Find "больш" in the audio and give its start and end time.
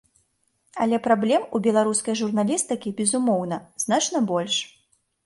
4.33-4.57